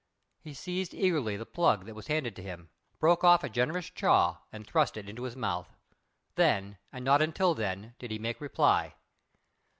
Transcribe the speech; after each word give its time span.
He 0.39 0.55
seized 0.55 0.95
eagerly 0.95 1.37
the 1.37 1.45
plug 1.45 1.85
that 1.85 1.93
was 1.93 2.07
handed 2.07 2.35
to 2.35 2.41
him, 2.41 2.71
broke 2.99 3.23
off 3.23 3.43
a 3.43 3.49
generous 3.49 3.87
"chaw" 3.91 4.37
and 4.51 4.65
thrust 4.65 4.97
it 4.97 5.07
into 5.07 5.21
his 5.25 5.35
mouth. 5.35 5.75
Then, 6.33 6.79
and 6.91 7.05
not 7.05 7.21
until 7.21 7.53
then, 7.53 7.93
did 7.99 8.09
he 8.09 8.17
make 8.17 8.41
reply. 8.41 8.95